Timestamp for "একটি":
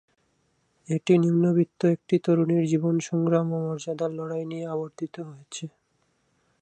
1.95-2.15